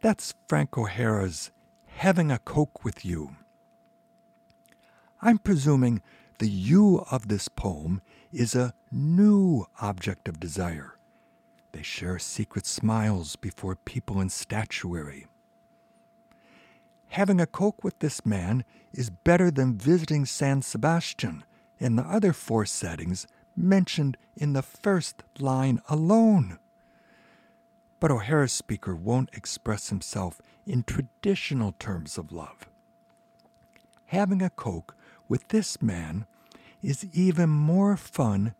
That's 0.00 0.34
Frank 0.48 0.78
O'Hara's 0.78 1.50
Having 1.86 2.30
a 2.30 2.38
Coke 2.38 2.84
with 2.84 3.04
You. 3.04 3.36
I'm 5.20 5.38
presuming 5.38 6.02
the 6.38 6.48
you 6.48 7.04
of 7.10 7.28
this 7.28 7.48
poem 7.48 8.02
is 8.30 8.54
a 8.54 8.74
new 8.92 9.64
object 9.80 10.28
of 10.28 10.38
desire. 10.38 10.95
They 11.76 11.82
share 11.82 12.18
secret 12.18 12.64
smiles 12.64 13.36
before 13.36 13.76
people 13.76 14.18
in 14.18 14.30
statuary. 14.30 15.26
Having 17.08 17.42
a 17.42 17.46
Coke 17.46 17.84
with 17.84 17.98
this 17.98 18.24
man 18.24 18.64
is 18.94 19.10
better 19.10 19.50
than 19.50 19.76
visiting 19.76 20.24
San 20.24 20.62
Sebastian 20.62 21.44
in 21.78 21.96
the 21.96 22.02
other 22.04 22.32
four 22.32 22.64
settings 22.64 23.26
mentioned 23.54 24.16
in 24.34 24.54
the 24.54 24.62
first 24.62 25.22
line 25.38 25.82
alone. 25.90 26.58
But 28.00 28.10
O'Hara's 28.10 28.54
speaker 28.54 28.96
won't 28.96 29.28
express 29.34 29.90
himself 29.90 30.40
in 30.64 30.82
traditional 30.82 31.74
terms 31.78 32.16
of 32.16 32.32
love. 32.32 32.70
Having 34.06 34.40
a 34.40 34.48
Coke 34.48 34.96
with 35.28 35.48
this 35.48 35.82
man 35.82 36.24
is 36.80 37.04
even 37.12 37.50
more 37.50 37.98
fun 37.98 38.54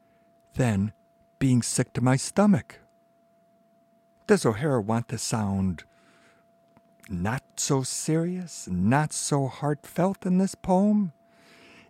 than 0.53 0.93
being 1.39 1.63
sick 1.63 1.95
to 1.95 2.03
my 2.03 2.17
stomach. 2.17 2.81
Does 4.27 4.45
O'Hara 4.45 4.81
want 4.81 5.09
to 5.09 5.19
sound 5.19 5.85
not 7.09 7.43
so 7.57 7.83
serious, 7.83 8.69
not 8.71 9.13
so 9.13 9.47
heartfelt 9.47 10.27
in 10.27 10.39
this 10.39 10.55
poem? 10.55 11.13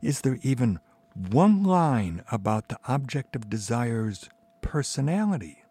Is 0.02 0.20
there 0.20 0.38
even 0.42 0.80
one 1.14 1.64
line 1.64 2.22
about 2.30 2.68
the 2.68 2.78
object 2.86 3.34
of 3.34 3.48
desire's 3.48 4.28
personality. 4.60 5.62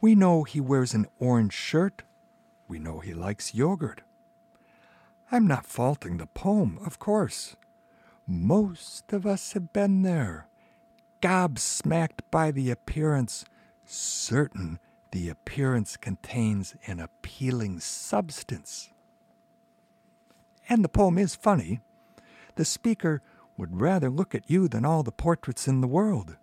We 0.00 0.14
know 0.14 0.42
he 0.42 0.60
wears 0.60 0.94
an 0.94 1.06
orange 1.18 1.54
shirt. 1.54 2.02
We 2.68 2.78
know 2.78 2.98
he 2.98 3.14
likes 3.14 3.54
yogurt. 3.54 4.02
I'm 5.30 5.46
not 5.46 5.64
faulting 5.64 6.18
the 6.18 6.26
poem, 6.26 6.78
of 6.84 6.98
course. 6.98 7.56
Most 8.26 9.12
of 9.12 9.26
us 9.26 9.52
have 9.52 9.72
been 9.72 10.02
there, 10.02 10.48
gobsmacked 11.22 12.20
by 12.30 12.50
the 12.50 12.70
appearance, 12.70 13.44
certain 13.84 14.78
the 15.14 15.28
appearance 15.28 15.96
contains 15.96 16.74
an 16.88 16.98
appealing 16.98 17.78
substance. 17.78 18.90
And 20.68 20.82
the 20.82 20.88
poem 20.88 21.18
is 21.18 21.36
funny. 21.36 21.78
The 22.56 22.64
speaker 22.64 23.22
would 23.56 23.80
rather 23.80 24.10
look 24.10 24.34
at 24.34 24.50
you 24.50 24.66
than 24.66 24.84
all 24.84 25.04
the 25.04 25.12
portraits 25.12 25.68
in 25.68 25.80
the 25.80 25.86
world. 25.86 26.36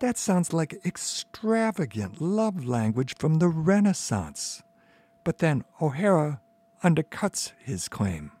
That 0.00 0.16
sounds 0.16 0.54
like 0.54 0.80
extravagant 0.86 2.22
love 2.22 2.64
language 2.64 3.16
from 3.18 3.38
the 3.38 3.48
Renaissance. 3.48 4.62
But 5.22 5.36
then 5.36 5.62
O'Hara 5.78 6.40
undercuts 6.82 7.52
his 7.58 7.86
claim. 7.86 8.32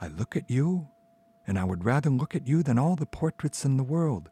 I 0.00 0.08
look 0.08 0.34
at 0.34 0.48
you, 0.48 0.88
and 1.46 1.58
I 1.58 1.64
would 1.64 1.84
rather 1.84 2.08
look 2.08 2.34
at 2.34 2.48
you 2.48 2.62
than 2.62 2.78
all 2.78 2.96
the 2.96 3.04
portraits 3.04 3.66
in 3.66 3.76
the 3.76 3.82
world, 3.82 4.30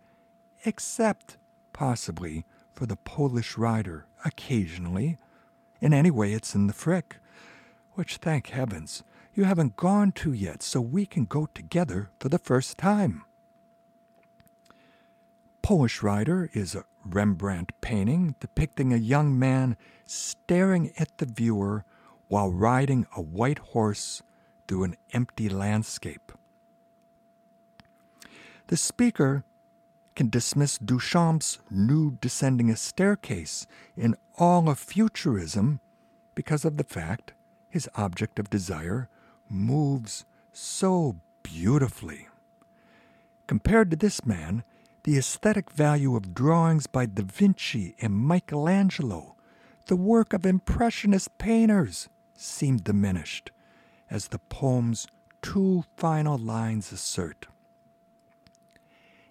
except, 0.65 1.37
possibly, 1.75 2.47
for 2.77 2.87
the 2.87 2.97
Polish 2.97 3.57
rider, 3.57 4.07
occasionally. 4.25 5.19
And 5.81 5.93
anyway, 5.93 6.33
it's 6.33 6.55
in 6.55 6.67
the 6.67 6.73
Frick, 6.73 7.17
which, 7.95 8.19
thank 8.19 8.49
heavens, 8.49 9.03
you 9.35 9.45
haven't 9.45 9.77
gone 9.77 10.13
to 10.13 10.33
yet, 10.33 10.63
so 10.63 10.81
we 10.81 11.07
can 11.07 11.25
go 11.25 11.49
together 11.55 12.11
for 12.21 12.29
the 12.29 12.39
first 12.39 12.79
time. 12.79 13.25
Polish 15.63 16.03
Rider 16.03 16.49
is 16.53 16.75
a 16.75 16.85
Rembrandt 17.05 17.73
painting 17.81 18.37
depicting 18.41 18.93
a 18.93 18.99
young 18.99 19.39
man 19.39 19.77
staring 20.05 20.93
at 20.99 21.19
the 21.19 21.27
viewer 21.27 21.85
while 22.29 22.53
riding 22.53 23.07
a 23.17 23.21
white 23.21 23.59
horse 23.59 24.23
through 24.69 24.85
an 24.85 24.97
empty 25.13 25.49
landscape. 25.49 26.33
The 28.69 28.77
speaker 28.77 29.45
can 30.17 30.31
dismiss 30.31 30.79
Duchamp's 30.79 31.59
nude 31.71 32.21
descending 32.21 32.71
a 32.71 32.77
staircase 32.77 33.67
in 33.97 34.17
all 34.39 34.69
of 34.69 34.79
futurism 34.79 35.81
because 36.35 36.65
of 36.65 36.79
the 36.79 36.85
fact 36.85 37.35
his 37.69 37.89
object 37.95 38.39
of 38.39 38.51
desire 38.51 39.09
moves 39.49 40.25
so 40.53 41.17
beautifully. 41.43 42.29
Compared 43.47 43.91
to 43.91 43.97
this 43.97 44.25
man, 44.25 44.65
the 45.05 45.19
aesthetic 45.19 45.71
value 45.71 46.17
of 46.17 46.35
drawings 46.35 46.87
by 46.87 47.07
Da 47.07 47.23
Vinci 47.23 47.95
and 48.01 48.15
Michelangelo, 48.15 49.37
the 49.87 49.97
work 49.97 50.33
of 50.33 50.45
impressionist 50.45 51.39
painters 51.39 52.09
seemed 52.35 52.83
diminished, 52.83 53.53
as 54.11 54.29
the 54.29 54.41
poem's 54.41 55.07
two 55.43 55.85
final 55.97 56.37
lines 56.37 56.91
assert. 56.91 57.47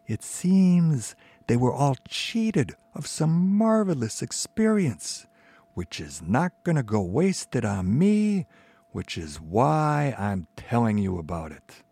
It 0.08 0.24
seems 0.24 1.16
they 1.48 1.58
were 1.58 1.74
all 1.74 1.96
cheated 2.08 2.76
of 2.94 3.08
some 3.08 3.56
marvelous 3.58 4.22
experience, 4.22 5.26
which 5.74 6.00
is 6.00 6.22
not 6.22 6.54
going 6.64 6.76
to 6.76 6.84
go 6.84 7.02
wasted 7.02 7.66
on 7.66 7.98
me, 7.98 8.46
which 8.92 9.18
is 9.18 9.42
why 9.42 10.16
I'm 10.18 10.48
telling 10.56 10.98
you 10.98 11.18
about 11.18 11.52
it. 11.52 11.84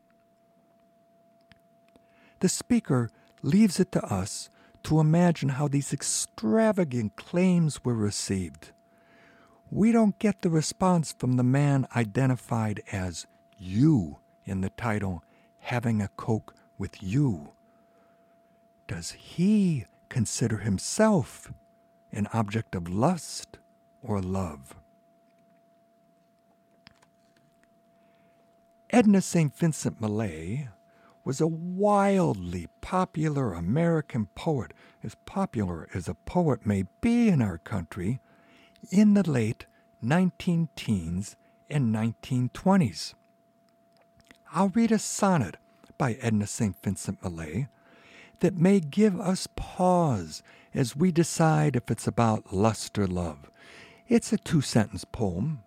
The 2.39 2.49
speaker 2.49 3.09
leaves 3.41 3.79
it 3.79 3.91
to 3.93 4.03
us 4.05 4.49
to 4.83 4.99
imagine 4.99 5.49
how 5.49 5.67
these 5.67 5.93
extravagant 5.93 7.15
claims 7.15 7.83
were 7.83 7.93
received. 7.93 8.71
We 9.71 9.91
don't 9.91 10.19
get 10.19 10.41
the 10.41 10.49
response 10.49 11.15
from 11.17 11.33
the 11.33 11.43
man 11.43 11.87
identified 11.95 12.83
as 12.91 13.25
you 13.57 14.17
in 14.45 14.61
the 14.61 14.69
title, 14.71 15.23
Having 15.59 16.01
a 16.01 16.09
Coke 16.09 16.53
with 16.77 17.01
You. 17.01 17.53
Does 18.87 19.11
he 19.11 19.85
consider 20.09 20.59
himself 20.59 21.51
an 22.11 22.27
object 22.33 22.75
of 22.75 22.89
lust 22.89 23.57
or 24.01 24.21
love? 24.21 24.75
Edna 28.89 29.21
St. 29.21 29.55
Vincent 29.55 29.99
Millay 29.99 30.67
was 31.23 31.41
a 31.41 31.47
wildly 31.47 32.67
popular 32.81 33.53
American 33.53 34.27
poet, 34.35 34.73
as 35.01 35.15
popular 35.25 35.87
as 35.93 36.07
a 36.07 36.13
poet 36.13 36.65
may 36.65 36.83
be 37.01 37.29
in 37.29 37.41
our 37.41 37.57
country, 37.57 38.19
in 38.91 39.13
the 39.13 39.27
late 39.27 39.65
19 40.01 40.69
teens 40.75 41.35
and 41.69 41.95
1920s. 41.95 43.13
I'll 44.53 44.69
read 44.69 44.91
a 44.91 44.99
sonnet 44.99 45.57
by 45.97 46.13
Edna 46.13 46.45
St. 46.45 46.75
Vincent 46.83 47.23
Millay 47.23 47.69
that 48.43 48.57
may 48.57 48.81
give 48.81 49.17
us 49.21 49.47
pause 49.55 50.43
as 50.73 50.97
we 50.97 51.13
decide 51.13 51.77
if 51.77 51.89
it's 51.89 52.07
about 52.07 52.51
lust 52.51 52.99
or 52.99 53.07
love. 53.07 53.49
It's 54.09 54.33
a 54.33 54.37
two 54.37 54.59
sentence 54.59 55.05
poem, 55.05 55.63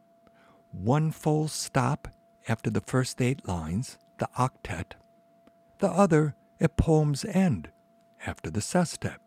one 0.73 1.11
full 1.11 1.49
stop 1.49 2.07
after 2.47 2.69
the 2.69 2.83
first 2.83 3.23
eight 3.23 3.49
lines, 3.49 3.97
the 4.19 4.29
octet, 4.39 4.93
the 5.79 5.89
other 5.89 6.35
at 6.61 6.77
poem's 6.77 7.25
end, 7.25 7.71
after 8.27 8.51
the 8.51 8.61
sestet. 8.61 9.21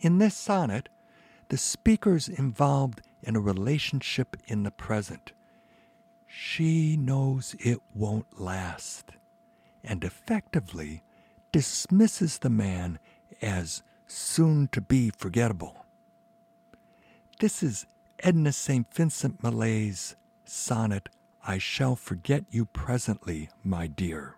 In 0.00 0.16
this 0.16 0.34
sonnet, 0.34 0.88
the 1.50 1.58
speaker's 1.58 2.30
involved 2.30 3.02
in 3.22 3.36
a 3.36 3.40
relationship 3.40 4.38
in 4.46 4.62
the 4.62 4.70
present. 4.70 5.32
She 6.26 6.96
knows 6.96 7.54
it 7.58 7.80
won't 7.92 8.40
last, 8.40 9.10
and 9.84 10.02
effectively 10.02 11.02
dismisses 11.52 12.38
the 12.38 12.50
man 12.50 12.98
as 13.42 13.82
soon 14.06 14.68
to 14.68 14.80
be 14.80 15.10
forgettable. 15.10 15.84
This 17.40 17.62
is 17.62 17.86
Edna 18.18 18.52
St. 18.52 18.92
Vincent 18.92 19.42
Millay's 19.42 20.16
sonnet, 20.44 21.08
I 21.46 21.58
Shall 21.58 21.96
Forget 21.96 22.44
You 22.50 22.66
Presently, 22.66 23.48
My 23.64 23.86
Dear. 23.86 24.36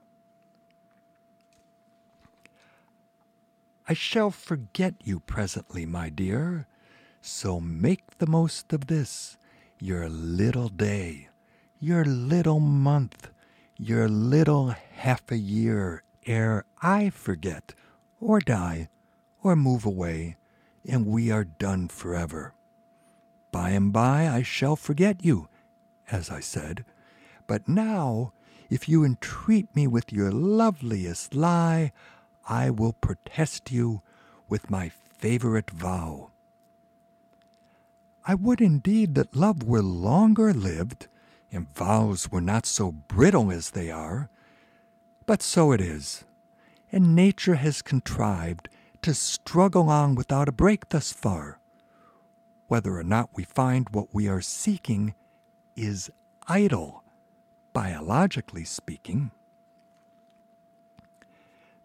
I 3.89 3.95
shall 3.95 4.31
forget 4.31 4.95
you 5.03 5.19
presently, 5.19 5.85
my 5.85 6.09
dear, 6.09 6.69
so 7.21 7.59
make 7.61 8.19
the 8.19 8.29
most 8.29 8.73
of 8.73 8.87
this, 8.87 9.37
your 9.81 10.09
little 10.09 10.69
day, 10.69 11.29
your 11.81 12.05
little 12.05 12.61
month, 12.61 13.31
your 13.77 14.09
little 14.09 14.69
half 14.69 15.33
a 15.33 15.37
year 15.37 16.05
ere 16.27 16.65
I 16.81 17.11
forget, 17.11 17.75
or 18.21 18.41
die, 18.41 18.89
or 19.43 19.57
move 19.57 19.85
away, 19.85 20.37
and 20.87 21.07
we 21.07 21.31
are 21.31 21.45
done 21.45 21.89
forever. 21.89 22.55
By 23.51 23.71
and 23.71 23.93
by 23.93 24.29
I 24.29 24.43
shall 24.43 24.77
forget 24.77 25.25
you, 25.25 25.49
as 26.11 26.31
I 26.31 26.41
said, 26.41 26.85
but 27.47 27.69
now, 27.69 28.33
if 28.71 28.89
you 28.89 29.05
entreat 29.05 29.75
me 29.77 29.87
with 29.87 30.13
your 30.13 30.31
loveliest 30.31 31.35
lie, 31.35 31.93
I 32.49 32.71
will 32.71 32.95
protest 32.95 33.71
you 33.71 34.03
with 34.49 34.71
my 34.71 34.89
favorite 34.89 35.71
vow. 35.71 36.31
I 38.25 38.35
would 38.35 38.61
indeed 38.61 39.15
that 39.17 39.37
love 39.37 39.65
were 39.65 39.83
longer 39.83 40.53
lived, 40.53 41.09
and 41.51 41.69
vows 41.75 42.31
were 42.31 42.41
not 42.41 42.67
so 42.67 42.93
brittle 42.93 43.51
as 43.51 43.71
they 43.71 43.91
are. 43.91 44.31
But 45.27 45.43
so 45.43 45.73
it 45.73 45.81
is, 45.81 46.25
and 46.91 47.15
nature 47.15 47.55
has 47.55 47.83
contrived 47.83 48.69
to 49.03 49.15
struggle 49.15 49.89
on 49.89 50.15
without 50.15 50.49
a 50.49 50.53
break 50.53 50.89
thus 50.89 51.13
far. 51.13 51.59
Whether 52.69 52.97
or 52.97 53.05
not 53.05 53.31
we 53.35 53.45
find 53.45 53.89
what 53.91 54.15
we 54.15 54.29
are 54.29 54.41
seeking 54.41 55.15
is 55.77 56.11
idle, 56.49 57.05
biologically 57.73 58.65
speaking. 58.65 59.31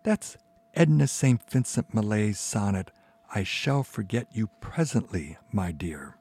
That's 0.04 0.38
Edna 0.73 1.08
St. 1.08 1.41
Vincent 1.50 1.93
Millay's 1.93 2.39
sonnet, 2.39 2.91
I 3.34 3.43
Shall 3.43 3.84
Forget 3.84 4.28
You 4.32 4.47
Presently, 4.62 5.38
My 5.52 5.71
Dear. 5.71 6.17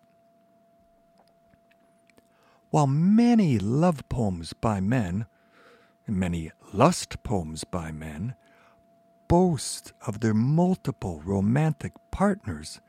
While 2.70 2.88
many 2.88 3.58
love 3.58 4.08
poems 4.08 4.52
by 4.52 4.80
men, 4.80 5.26
many 6.06 6.52
lust 6.72 7.22
poems 7.22 7.64
by 7.64 7.90
men, 7.90 8.34
boast 9.28 9.92
of 10.06 10.20
their 10.20 10.34
multiple 10.34 11.20
romantic 11.24 11.92
partners, 12.10 12.80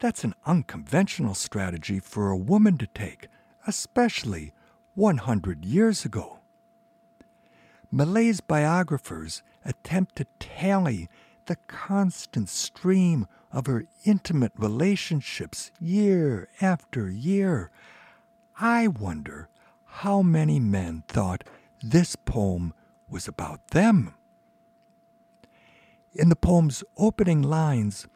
that's 0.00 0.24
an 0.24 0.34
unconventional 0.46 1.34
strategy 1.34 2.00
for 2.00 2.30
a 2.30 2.36
woman 2.36 2.76
to 2.78 2.86
take, 2.88 3.28
especially 3.66 4.52
100 4.94 5.64
years 5.64 6.04
ago. 6.04 6.40
Millay's 7.90 8.40
biographers 8.40 9.42
attempt 9.64 10.16
to 10.16 10.26
tally 10.38 11.08
the 11.46 11.56
constant 11.66 12.48
stream 12.48 13.26
of 13.52 13.66
her 13.66 13.84
intimate 14.04 14.52
relationships 14.56 15.70
year 15.80 16.48
after 16.60 17.10
year. 17.10 17.70
I 18.58 18.88
wonder 18.88 19.48
how 19.84 20.22
many 20.22 20.58
men 20.58 21.04
thought 21.06 21.44
this 21.82 22.16
poem 22.16 22.74
was 23.08 23.28
about 23.28 23.68
them. 23.68 24.14
In 26.14 26.28
the 26.28 26.36
poem's 26.36 26.84
opening 26.96 27.42
lines, 27.42 28.06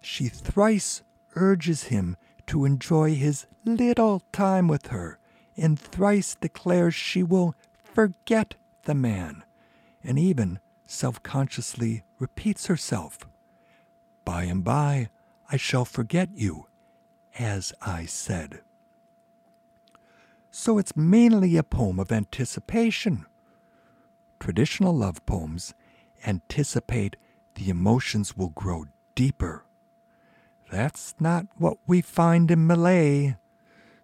she 0.00 0.28
thrice 0.28 1.02
urges 1.34 1.84
him 1.84 2.16
to 2.46 2.64
enjoy 2.64 3.14
his 3.14 3.46
little 3.64 4.22
time 4.32 4.68
with 4.68 4.88
her, 4.88 5.18
and 5.56 5.78
thrice 5.78 6.36
declares 6.40 6.94
she 6.94 7.22
will 7.22 7.54
forget 7.82 8.54
the 8.84 8.94
man, 8.94 9.44
and 10.02 10.18
even 10.18 10.58
self 10.86 11.22
consciously 11.22 12.02
repeats 12.18 12.66
herself 12.66 13.18
By 14.24 14.44
and 14.44 14.64
by 14.64 15.10
I 15.50 15.56
shall 15.56 15.84
forget 15.84 16.30
you, 16.34 16.66
as 17.38 17.72
I 17.82 18.06
said. 18.06 18.62
So 20.62 20.76
it's 20.76 20.94
mainly 20.94 21.56
a 21.56 21.62
poem 21.62 21.98
of 21.98 22.12
anticipation. 22.12 23.24
Traditional 24.38 24.94
love 24.94 25.24
poems 25.24 25.72
anticipate 26.26 27.16
the 27.54 27.70
emotions 27.70 28.36
will 28.36 28.50
grow 28.50 28.84
deeper. 29.14 29.64
That's 30.70 31.14
not 31.18 31.46
what 31.56 31.78
we 31.86 32.02
find 32.02 32.50
in 32.50 32.66
Millay. 32.66 33.38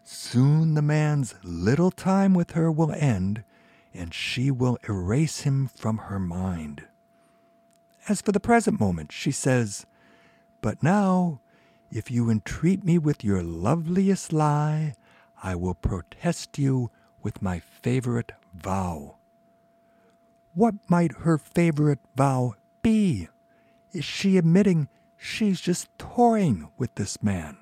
Soon 0.02 0.72
the 0.72 0.80
man's 0.80 1.34
little 1.42 1.90
time 1.90 2.32
with 2.32 2.52
her 2.52 2.72
will 2.72 2.92
end, 2.92 3.44
and 3.92 4.14
she 4.14 4.50
will 4.50 4.78
erase 4.88 5.40
him 5.40 5.68
from 5.76 5.98
her 6.08 6.18
mind. 6.18 6.84
As 8.08 8.22
for 8.22 8.32
the 8.32 8.40
present 8.40 8.80
moment, 8.80 9.12
she 9.12 9.30
says, 9.30 9.84
But 10.62 10.82
now, 10.82 11.38
if 11.92 12.10
you 12.10 12.30
entreat 12.30 12.82
me 12.82 12.96
with 12.96 13.22
your 13.22 13.42
loveliest 13.42 14.32
lie, 14.32 14.94
I 15.42 15.54
will 15.54 15.74
protest 15.74 16.58
you 16.58 16.90
with 17.22 17.42
my 17.42 17.58
favorite 17.60 18.32
vow. 18.54 19.16
What 20.54 20.74
might 20.88 21.12
her 21.18 21.38
favorite 21.38 22.00
vow 22.16 22.54
be? 22.82 23.28
Is 23.92 24.04
she 24.04 24.36
admitting 24.36 24.88
she's 25.16 25.60
just 25.60 25.88
toying 25.98 26.68
with 26.78 26.94
this 26.94 27.22
man? 27.22 27.58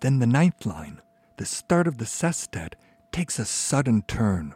Then 0.00 0.18
the 0.18 0.26
ninth 0.26 0.66
line, 0.66 1.00
the 1.36 1.46
start 1.46 1.86
of 1.86 1.98
the 1.98 2.06
sestet, 2.06 2.74
takes 3.12 3.38
a 3.38 3.44
sudden 3.44 4.02
turn. 4.02 4.54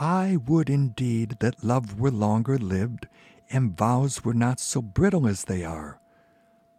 I 0.00 0.36
would 0.46 0.70
indeed 0.70 1.36
that 1.40 1.64
love 1.64 1.98
were 1.98 2.10
longer 2.10 2.58
lived, 2.58 3.08
and 3.50 3.76
vows 3.76 4.24
were 4.24 4.34
not 4.34 4.60
so 4.60 4.80
brittle 4.82 5.26
as 5.26 5.44
they 5.44 5.64
are. 5.64 5.98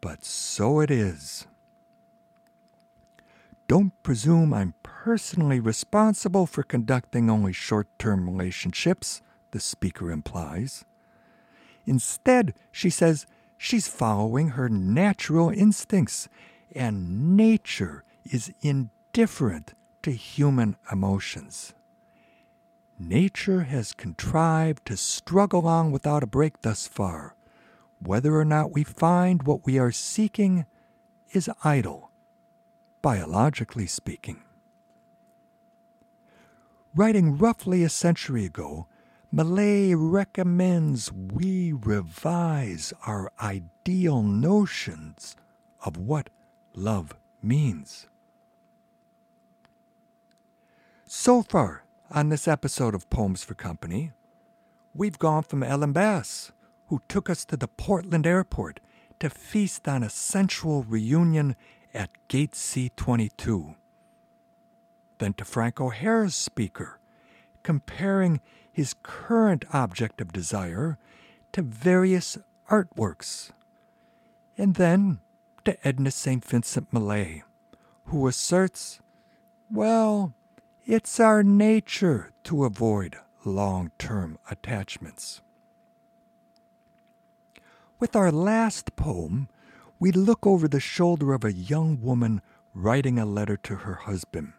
but 0.02 0.24
so 0.24 0.80
it 0.80 0.92
is. 0.92 1.48
Don't 3.70 3.94
presume 4.02 4.52
I'm 4.52 4.74
personally 4.82 5.60
responsible 5.60 6.48
for 6.48 6.64
conducting 6.64 7.30
only 7.30 7.54
short 7.54 7.88
term 8.00 8.28
relationships, 8.28 9.22
the 9.52 9.60
speaker 9.60 10.12
implies. 10.12 10.86
Instead, 11.86 12.56
she 12.72 12.90
says 12.90 13.28
she's 13.60 13.88
following 13.88 14.50
her 14.50 14.70
natural 14.70 15.52
instincts, 15.52 16.28
and 16.72 17.38
nature 17.38 18.04
is 18.26 18.52
indifferent 18.62 19.76
to 20.02 20.14
human 20.14 20.76
emotions. 20.92 21.76
Nature 22.98 23.66
has 23.66 23.94
contrived 23.94 24.84
to 24.88 24.98
struggle 24.98 25.68
on 25.68 25.92
without 25.92 26.24
a 26.24 26.28
break 26.28 26.60
thus 26.64 26.88
far. 26.88 27.36
Whether 28.00 28.36
or 28.36 28.46
not 28.46 28.74
we 28.74 28.84
find 28.84 29.44
what 29.44 29.68
we 29.68 29.78
are 29.78 29.92
seeking 29.92 30.66
is 31.34 31.52
idle, 31.64 32.09
biologically 33.02 33.88
speaking. 33.88 34.42
Writing 36.96 37.38
roughly 37.38 37.84
a 37.84 37.90
century 37.90 38.46
ago, 38.46 38.88
Millay 39.32 39.94
recommends 39.94 41.12
we 41.12 41.72
revise 41.72 42.94
our 43.06 43.32
ideal 43.40 44.24
notions 44.24 45.36
of 45.86 45.98
what 45.98 46.30
love 46.74 47.16
means. 47.42 48.08
So 51.06 51.44
far 51.44 51.84
on 52.12 52.30
this 52.30 52.48
episode 52.48 52.96
of 52.96 53.10
Poems 53.10 53.44
for 53.44 53.54
Company, 53.54 54.12
we've 54.96 55.20
gone 55.20 55.44
from 55.44 55.62
Ellen 55.62 55.94
Bass, 55.94 56.52
who 56.88 57.02
took 57.08 57.30
us 57.30 57.46
to 57.46 57.58
the 57.58 57.68
Portland 57.68 58.26
airport 58.26 58.80
to 59.20 59.30
feast 59.30 59.88
on 59.88 60.02
a 60.02 60.10
sensual 60.10 60.84
reunion 60.84 61.56
at 61.94 62.10
Gate 62.28 62.52
C22. 62.54 63.76
Then 65.18 65.34
to 65.34 65.46
Frank 65.46 65.82
O'Hara's 65.82 66.36
speaker, 66.36 67.00
comparing 67.64 68.42
his 68.72 68.96
current 69.04 69.66
object 69.74 70.22
of 70.22 70.32
desire 70.32 70.98
to 71.52 71.62
various 71.62 72.38
artworks. 72.70 73.52
And 74.58 74.76
then 74.76 75.20
to 75.66 75.88
Edna 75.88 76.12
St. 76.12 76.44
Vincent 76.46 76.94
Millay, 76.94 77.44
who 78.06 78.28
asserts, 78.28 79.00
well, 79.72 80.34
it's 80.86 81.20
our 81.20 81.44
nature 81.44 82.32
to 82.46 82.66
avoid 82.66 83.18
long 83.46 83.92
term 84.00 84.38
attachments. 84.50 85.42
With 88.00 88.16
our 88.16 88.32
last 88.32 88.96
poem, 88.96 89.50
we 90.00 90.12
look 90.12 90.48
over 90.48 90.68
the 90.68 90.80
shoulder 90.80 91.34
of 91.34 91.44
a 91.44 91.54
young 91.54 92.02
woman 92.02 92.42
writing 92.74 93.20
a 93.20 93.26
letter 93.26 93.58
to 93.58 93.76
her 93.76 93.96
husband. 93.96 94.54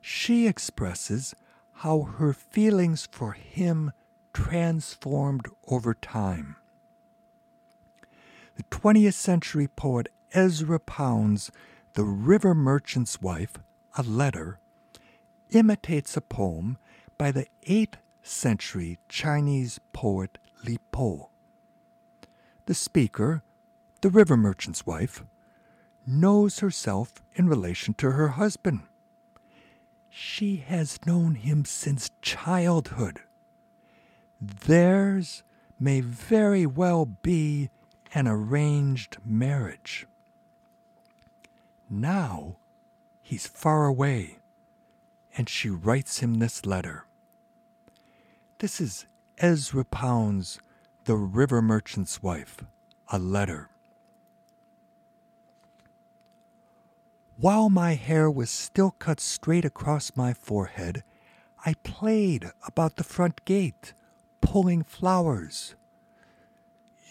She 0.00 0.46
expresses 0.46 1.34
how 1.72 2.02
her 2.02 2.32
feelings 2.32 3.08
for 3.10 3.32
him 3.32 3.92
transformed 4.34 5.48
over 5.66 5.94
time. 5.94 6.56
The 8.56 8.62
20th 8.64 9.14
century 9.14 9.68
poet 9.68 10.08
Ezra 10.32 10.78
Pound's 10.78 11.50
The 11.94 12.04
River 12.04 12.54
Merchant's 12.54 13.20
Wife, 13.20 13.54
a 13.96 14.02
letter, 14.02 14.60
imitates 15.50 16.16
a 16.16 16.20
poem 16.20 16.76
by 17.16 17.32
the 17.32 17.46
8th 17.66 17.94
century 18.22 18.98
Chinese 19.08 19.80
poet 19.92 20.38
Li 20.64 20.78
Po. 20.92 21.30
The 22.66 22.74
speaker, 22.74 23.42
the 24.00 24.10
river 24.10 24.36
merchant's 24.36 24.86
wife, 24.86 25.24
knows 26.06 26.58
herself 26.60 27.22
in 27.34 27.48
relation 27.48 27.94
to 27.94 28.12
her 28.12 28.28
husband. 28.28 28.80
She 30.08 30.56
has 30.56 30.98
known 31.06 31.36
him 31.36 31.64
since 31.64 32.10
childhood. 32.20 33.20
Theirs 34.40 35.42
may 35.78 36.00
very 36.00 36.66
well 36.66 37.06
be 37.06 37.70
an 38.14 38.26
arranged 38.26 39.18
marriage. 39.24 40.06
Now 41.88 42.56
he's 43.22 43.46
far 43.46 43.86
away, 43.86 44.38
and 45.36 45.48
she 45.48 45.70
writes 45.70 46.18
him 46.18 46.34
this 46.34 46.66
letter. 46.66 47.06
This 48.58 48.80
is 48.80 49.06
Ezra 49.38 49.84
Pound's 49.84 50.60
The 51.04 51.16
River 51.16 51.62
Merchant's 51.62 52.22
Wife, 52.22 52.64
a 53.08 53.18
letter. 53.18 53.69
While 57.40 57.70
my 57.70 57.94
hair 57.94 58.30
was 58.30 58.50
still 58.50 58.90
cut 58.90 59.18
straight 59.18 59.64
across 59.64 60.14
my 60.14 60.34
forehead, 60.34 61.04
I 61.64 61.72
played 61.82 62.50
about 62.66 62.96
the 62.96 63.04
front 63.04 63.46
gate, 63.46 63.94
pulling 64.42 64.84
flowers. 64.84 65.74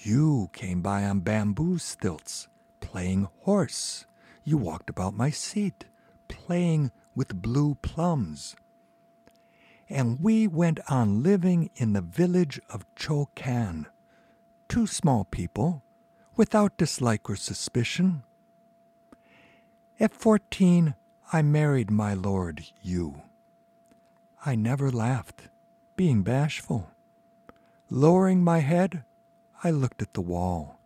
You 0.04 0.52
came 0.54 0.84
by 0.84 1.04
on 1.04 1.22
bamboo 1.22 1.80
stilts, 1.80 2.48
playing 2.80 3.28
horse. 3.39 4.06
You 4.44 4.60
walked 4.60 4.92
about 4.92 5.15
my 5.15 5.32
seat, 5.32 5.86
playing 6.28 6.92
with 7.15 7.42
blue 7.42 7.74
plums. 7.82 8.56
And 9.89 10.20
we 10.22 10.46
went 10.46 10.80
on 10.88 11.24
living 11.24 11.72
in 11.76 11.94
the 11.94 12.02
village 12.02 12.62
of 12.70 12.86
Chokan, 12.94 13.88
two 14.68 14.86
small 14.86 15.24
people, 15.24 15.82
without 16.36 16.78
dislike 16.78 17.28
or 17.32 17.36
suspicion 17.36 18.22
at 19.99 20.13
fourteen, 20.13 20.95
I 21.33 21.41
married 21.41 21.91
my 21.91 22.13
lord 22.13 22.65
you. 22.81 23.21
I 24.45 24.55
never 24.55 24.89
laughed, 24.89 25.49
being 25.95 26.23
bashful. 26.23 26.89
Lowering 27.89 28.43
my 28.43 28.59
head, 28.59 29.03
I 29.63 29.71
looked 29.71 30.01
at 30.01 30.13
the 30.13 30.21
wall. 30.21 30.79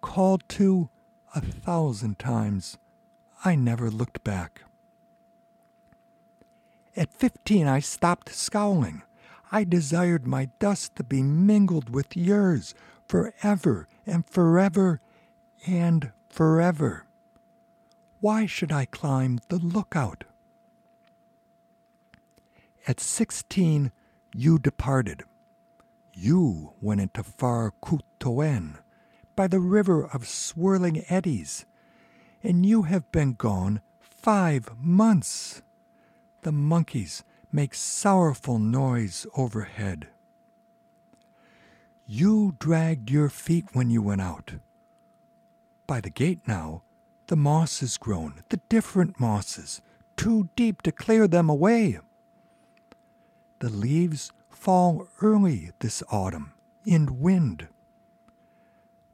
Called 0.00 0.42
to 0.50 0.90
a 1.34 1.40
thousand 1.40 2.18
times, 2.18 2.78
I 3.44 3.54
never 3.54 3.90
looked 3.90 4.24
back. 4.24 4.62
At 6.96 7.12
fifteen, 7.12 7.68
I 7.68 7.80
stopped 7.80 8.34
scowling. 8.34 9.02
I 9.52 9.62
desired 9.62 10.26
my 10.26 10.50
dust 10.58 10.96
to 10.96 11.04
be 11.04 11.22
mingled 11.22 11.90
with 11.90 12.16
yours 12.16 12.74
forever 13.06 13.86
and 14.04 14.26
forever 14.26 15.00
and 15.66 16.10
forever. 16.28 17.05
Why 18.20 18.46
should 18.46 18.72
I 18.72 18.86
climb 18.86 19.40
the 19.48 19.58
lookout? 19.58 20.24
At 22.88 23.00
sixteen, 23.00 23.92
you 24.34 24.58
departed. 24.58 25.24
You 26.12 26.72
went 26.80 27.00
into 27.00 27.22
far 27.22 27.72
Ku-to-yen, 27.80 28.78
by 29.34 29.46
the 29.48 29.60
river 29.60 30.06
of 30.06 30.26
swirling 30.26 31.04
eddies, 31.08 31.66
and 32.42 32.64
you 32.64 32.82
have 32.82 33.10
been 33.12 33.34
gone 33.34 33.80
five 34.00 34.70
months. 34.78 35.62
The 36.42 36.52
monkeys 36.52 37.22
make 37.52 37.74
sorrowful 37.74 38.58
noise 38.58 39.26
overhead. 39.36 40.08
You 42.06 42.56
dragged 42.58 43.10
your 43.10 43.28
feet 43.28 43.66
when 43.72 43.90
you 43.90 44.00
went 44.00 44.20
out. 44.20 44.54
By 45.86 46.00
the 46.00 46.10
gate 46.10 46.40
now, 46.46 46.82
the 47.26 47.36
moss 47.36 47.80
has 47.80 47.96
grown, 47.96 48.42
the 48.48 48.60
different 48.68 49.18
mosses, 49.18 49.80
too 50.16 50.48
deep 50.56 50.82
to 50.82 50.92
clear 50.92 51.26
them 51.26 51.48
away. 51.48 51.98
The 53.58 53.68
leaves 53.70 54.32
fall 54.48 55.08
early 55.20 55.70
this 55.80 56.02
autumn 56.10 56.52
in 56.84 57.20
wind. 57.20 57.68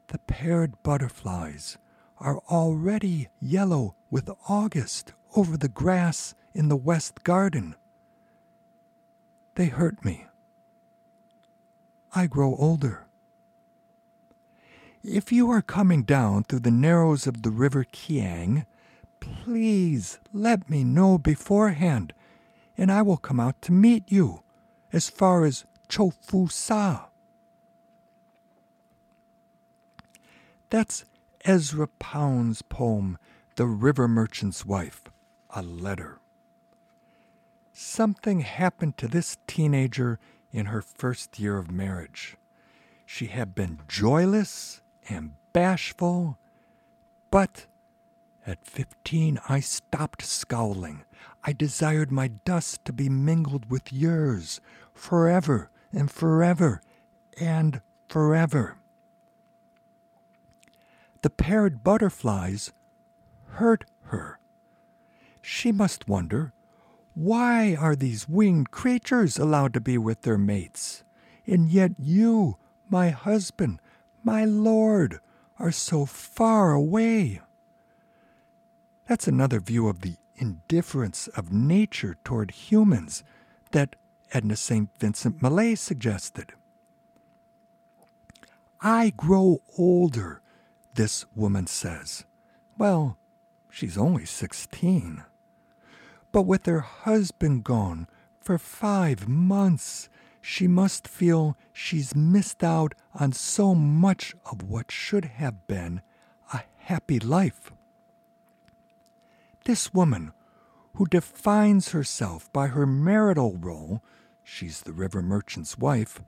The 0.07 0.19
paired 0.19 0.81
butterflies 0.83 1.77
are 2.19 2.39
already 2.49 3.29
yellow 3.39 3.95
with 4.11 4.29
August 4.47 5.13
over 5.35 5.57
the 5.57 5.67
grass 5.67 6.35
in 6.53 6.69
the 6.69 6.75
west 6.75 7.23
garden. 7.23 7.75
They 9.55 9.65
hurt 9.65 10.05
me. 10.05 10.27
I 12.15 12.27
grow 12.27 12.55
older. 12.55 13.02
If 15.03 15.33
you 15.33 15.51
are 15.51 15.61
coming 15.61 16.03
down 16.03 16.45
through 16.45 16.61
the 16.61 16.71
narrows 16.71 17.27
of 17.27 17.41
the 17.41 17.49
river 17.49 17.83
Kiang, 17.83 18.65
please 19.19 20.17
let 20.31 20.69
me 20.69 20.85
know 20.85 21.17
beforehand, 21.17 22.13
and 22.77 22.89
I 22.89 23.01
will 23.01 23.17
come 23.17 23.37
out 23.37 23.61
to 23.63 23.73
meet 23.73 24.09
you 24.09 24.43
as 24.93 25.09
far 25.09 25.43
as 25.43 25.65
Chofu 25.89 26.49
Sa. 26.49 27.07
That's 30.69 31.03
Ezra 31.43 31.87
Pound's 31.99 32.61
poem, 32.61 33.17
The 33.57 33.65
River 33.67 34.07
Merchant's 34.07 34.65
Wife, 34.65 35.03
a 35.49 35.61
letter. 35.61 36.19
Something 37.73 38.39
happened 38.39 38.95
to 38.99 39.09
this 39.09 39.35
teenager 39.47 40.17
in 40.53 40.67
her 40.67 40.81
first 40.81 41.39
year 41.39 41.57
of 41.57 41.69
marriage. 41.69 42.37
She 43.05 43.25
had 43.25 43.53
been 43.53 43.81
joyless 43.89 44.79
and 45.09 45.33
bashful. 45.53 46.37
But 47.31 47.67
at 48.45 48.65
fifteen, 48.65 49.39
I 49.47 49.59
stopped 49.59 50.21
scowling. 50.21 51.05
I 51.43 51.53
desired 51.53 52.11
my 52.11 52.27
dust 52.27 52.83
to 52.85 52.93
be 52.93 53.09
mingled 53.09 53.69
with 53.69 53.91
yours, 53.93 54.61
forever 54.93 55.69
and 55.91 56.09
forever 56.11 56.81
and 57.39 57.81
forever. 58.07 58.77
The 61.21 61.29
paired 61.29 61.83
butterflies 61.83 62.73
hurt 63.47 63.85
her. 64.03 64.39
She 65.41 65.71
must 65.71 66.07
wonder 66.07 66.53
why 67.13 67.75
are 67.75 67.95
these 67.95 68.27
winged 68.27 68.71
creatures 68.71 69.37
allowed 69.37 69.73
to 69.75 69.81
be 69.81 69.97
with 69.97 70.21
their 70.21 70.37
mates? 70.37 71.03
And 71.45 71.69
yet 71.69 71.91
you, 71.99 72.57
my 72.89 73.09
husband, 73.09 73.79
my 74.23 74.45
lord, 74.45 75.19
are 75.59 75.71
so 75.71 76.05
far 76.05 76.73
away. 76.73 77.41
That's 79.07 79.27
another 79.27 79.59
view 79.59 79.87
of 79.87 80.01
the 80.01 80.15
indifference 80.35 81.27
of 81.29 81.51
nature 81.51 82.17
toward 82.23 82.51
humans 82.51 83.23
that 83.71 83.95
Edna 84.31 84.55
St. 84.55 84.89
Vincent 84.99 85.41
Millay 85.41 85.75
suggested. 85.75 86.53
I 88.81 89.11
grow 89.15 89.61
older, 89.77 90.41
this 90.95 91.25
woman 91.35 91.67
says. 91.67 92.25
Well, 92.77 93.17
she's 93.69 93.97
only 93.97 94.25
16. 94.25 95.23
But 96.31 96.41
with 96.41 96.65
her 96.65 96.81
husband 96.81 97.63
gone 97.63 98.07
for 98.41 98.57
five 98.57 99.27
months, 99.27 100.09
she 100.45 100.67
must 100.67 101.07
feel 101.07 101.55
she's 101.71 102.13
missed 102.13 102.65
out 102.65 102.93
on 103.15 103.31
so 103.31 103.73
much 103.73 104.35
of 104.51 104.61
what 104.61 104.91
should 104.91 105.23
have 105.23 105.65
been 105.67 106.01
a 106.53 106.59
happy 106.79 107.17
life. 107.17 107.71
This 109.63 109.93
woman, 109.93 110.33
who 110.95 111.05
defines 111.05 111.91
herself 111.91 112.51
by 112.51 112.67
her 112.67 112.85
marital 112.85 113.55
role, 113.55 114.03
she's 114.43 114.81
the 114.81 114.91
river 114.91 115.21
merchant's 115.21 115.77
wife, 115.77 116.21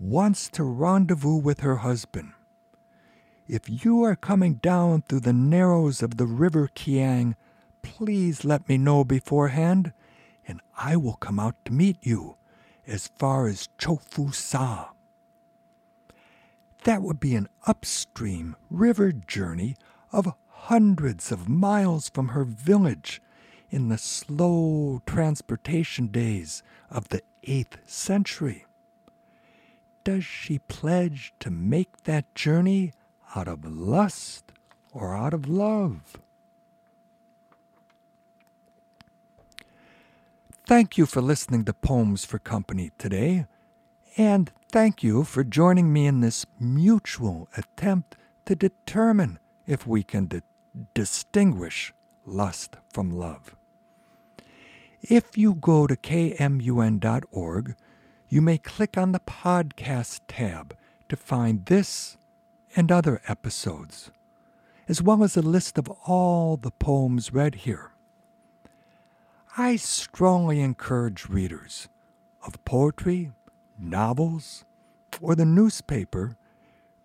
wants 0.00 0.48
to 0.48 0.64
rendezvous 0.64 1.36
with 1.36 1.60
her 1.60 1.76
husband. 1.76 2.32
If 3.46 3.84
you 3.84 4.02
are 4.04 4.16
coming 4.16 4.54
down 4.54 5.02
through 5.02 5.20
the 5.20 5.34
narrows 5.34 6.02
of 6.02 6.16
the 6.16 6.26
river 6.26 6.70
Kiang, 6.74 7.36
please 7.82 8.42
let 8.42 8.66
me 8.70 8.78
know 8.78 9.04
beforehand, 9.04 9.92
and 10.48 10.62
I 10.78 10.96
will 10.96 11.16
come 11.16 11.38
out 11.38 11.62
to 11.66 11.72
meet 11.74 11.98
you 12.00 12.38
as 12.86 13.08
far 13.18 13.46
as 13.46 13.68
Chofu 13.78 14.34
Sa. 14.34 14.90
That 16.84 17.02
would 17.02 17.18
be 17.18 17.34
an 17.34 17.48
upstream 17.66 18.56
river 18.70 19.12
journey 19.12 19.76
of 20.12 20.34
hundreds 20.48 21.32
of 21.32 21.48
miles 21.48 22.10
from 22.10 22.28
her 22.28 22.44
village 22.44 23.22
in 23.70 23.88
the 23.88 23.98
slow 23.98 25.02
transportation 25.06 26.08
days 26.08 26.62
of 26.90 27.08
the 27.08 27.22
8th 27.46 27.78
century. 27.86 28.66
Does 30.04 30.24
she 30.24 30.58
pledge 30.58 31.32
to 31.40 31.50
make 31.50 32.04
that 32.04 32.34
journey 32.34 32.92
out 33.34 33.48
of 33.48 33.64
lust 33.64 34.52
or 34.92 35.16
out 35.16 35.32
of 35.32 35.48
love? 35.48 36.18
Thank 40.66 40.96
you 40.96 41.04
for 41.04 41.20
listening 41.20 41.66
to 41.66 41.74
Poems 41.74 42.24
for 42.24 42.38
Company 42.38 42.90
today, 42.96 43.44
and 44.16 44.50
thank 44.72 45.02
you 45.02 45.22
for 45.22 45.44
joining 45.44 45.92
me 45.92 46.06
in 46.06 46.22
this 46.22 46.46
mutual 46.58 47.50
attempt 47.54 48.16
to 48.46 48.56
determine 48.56 49.38
if 49.66 49.86
we 49.86 50.02
can 50.02 50.24
di- 50.24 50.40
distinguish 50.94 51.92
lust 52.24 52.78
from 52.90 53.10
love. 53.10 53.54
If 55.02 55.36
you 55.36 55.54
go 55.54 55.86
to 55.86 55.96
kmun.org, 55.96 57.76
you 58.30 58.40
may 58.40 58.56
click 58.56 58.96
on 58.96 59.12
the 59.12 59.20
podcast 59.20 60.20
tab 60.28 60.74
to 61.10 61.16
find 61.16 61.66
this 61.66 62.16
and 62.74 62.90
other 62.90 63.20
episodes, 63.28 64.10
as 64.88 65.02
well 65.02 65.22
as 65.22 65.36
a 65.36 65.42
list 65.42 65.76
of 65.76 65.90
all 66.06 66.56
the 66.56 66.70
poems 66.70 67.34
read 67.34 67.54
here. 67.54 67.93
I 69.56 69.76
strongly 69.76 70.60
encourage 70.60 71.28
readers 71.28 71.88
of 72.44 72.64
poetry, 72.64 73.30
novels, 73.78 74.64
or 75.20 75.36
the 75.36 75.44
newspaper 75.44 76.36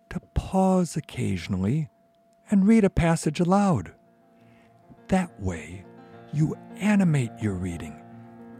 to 0.08 0.18
pause 0.34 0.96
occasionally 0.96 1.90
and 2.50 2.66
read 2.66 2.82
a 2.82 2.90
passage 2.90 3.38
aloud. 3.38 3.92
That 5.06 5.40
way, 5.40 5.84
you 6.32 6.56
animate 6.74 7.30
your 7.40 7.54
reading, 7.54 8.02